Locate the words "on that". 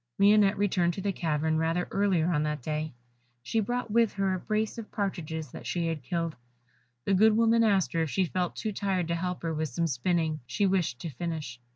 2.31-2.63